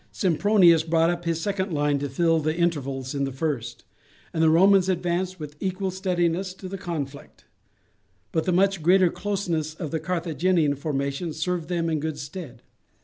Sempronius 0.11 0.81
brought 0.81 1.11
up 1.11 1.25
his 1.25 1.39
second 1.39 1.71
line 1.71 1.99
to 1.99 2.09
fill 2.09 2.39
the 2.39 2.57
intervals 2.57 3.13
in 3.13 3.23
the 3.23 3.31
first, 3.31 3.83
and 4.33 4.41
the 4.41 4.49
Romans 4.49 4.89
advanced 4.89 5.39
with 5.39 5.55
equal 5.59 5.91
steadiness 5.91 6.55
to 6.55 6.67
the 6.67 6.75
conflict; 6.75 7.45
but 8.31 8.45
the 8.45 8.51
much 8.51 8.81
greater 8.81 9.11
closeness 9.11 9.75
of 9.75 9.91
the 9.91 9.99
Carthaginian 9.99 10.73
formation 10.73 11.33
served 11.33 11.67
them 11.69 11.87
in 11.87 11.99
good 11.99 12.17
stead. 12.17 12.63